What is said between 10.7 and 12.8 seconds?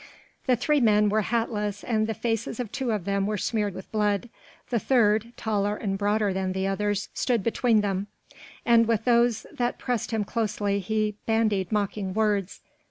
he bandied mocking words.